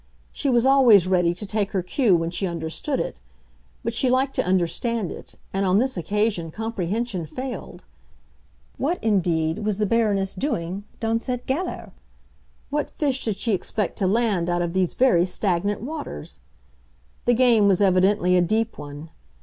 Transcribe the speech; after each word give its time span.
She 0.31 0.49
was 0.49 0.65
always 0.65 1.05
ready 1.05 1.31
to 1.35 1.45
take 1.45 1.73
her 1.73 1.83
cue 1.83 2.15
when 2.15 2.31
she 2.31 2.47
understood 2.47 2.99
it; 2.99 3.21
but 3.83 3.93
she 3.93 4.09
liked 4.09 4.33
to 4.37 4.43
understand 4.43 5.11
it, 5.11 5.35
and 5.53 5.63
on 5.63 5.77
this 5.77 5.95
occasion 5.95 6.49
comprehension 6.49 7.27
failed. 7.27 7.83
What, 8.79 8.97
indeed, 9.03 9.59
was 9.59 9.77
the 9.77 9.85
Baroness 9.85 10.33
doing 10.33 10.85
dans 10.99 11.23
cette 11.25 11.45
galère? 11.45 11.91
what 12.71 12.89
fish 12.89 13.23
did 13.23 13.37
she 13.37 13.53
expect 13.53 13.95
to 13.99 14.07
land 14.07 14.49
out 14.49 14.63
of 14.63 14.73
these 14.73 14.95
very 14.95 15.23
stagnant 15.23 15.81
waters? 15.81 16.39
The 17.25 17.35
game 17.35 17.67
was 17.67 17.79
evidently 17.79 18.35
a 18.35 18.41
deep 18.41 18.79
one. 18.79 19.11